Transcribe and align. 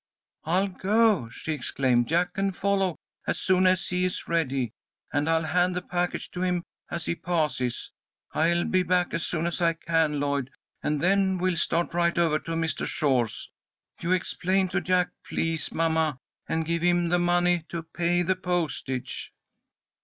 "I'll 0.45 0.67
go," 0.67 1.29
she 1.29 1.51
exclaimed. 1.53 2.07
"Jack 2.07 2.33
can 2.33 2.53
follow 2.53 2.95
as 3.27 3.39
soon 3.39 3.67
as 3.67 3.87
he 3.89 4.05
is 4.05 4.27
ready, 4.27 4.71
and 5.13 5.29
I'll 5.29 5.43
hand 5.43 5.75
the 5.75 5.81
package 5.83 6.31
to 6.31 6.41
him 6.41 6.63
as 6.89 7.05
he 7.05 7.13
passes. 7.13 7.91
I'll 8.33 8.65
be 8.65 8.81
back 8.81 9.13
as 9.13 9.23
soon 9.27 9.45
as 9.45 9.61
I 9.61 9.73
can, 9.73 10.19
Lloyd, 10.19 10.49
and 10.81 11.01
then 11.01 11.37
we'll 11.37 11.55
start 11.55 11.93
right 11.93 12.17
over 12.17 12.39
to 12.39 12.53
Mr. 12.53 12.87
Shaw's. 12.87 13.51
You 14.01 14.11
explain 14.13 14.69
to 14.69 14.81
Jack, 14.81 15.11
please, 15.23 15.71
mamma, 15.71 16.17
and 16.49 16.65
give 16.65 16.81
him 16.81 17.09
the 17.09 17.19
money 17.19 17.63
to 17.69 17.83
pay 17.83 18.23
the 18.23 18.35
postage." 18.35 19.31